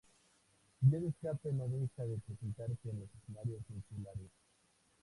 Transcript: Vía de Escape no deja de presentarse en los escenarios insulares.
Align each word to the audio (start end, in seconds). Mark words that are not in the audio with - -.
Vía 0.79 0.99
de 0.99 1.09
Escape 1.09 1.53
no 1.53 1.67
deja 1.69 2.03
de 2.05 2.17
presentarse 2.25 2.89
en 2.89 3.01
los 3.01 3.09
escenarios 3.13 3.61
insulares. 3.69 4.31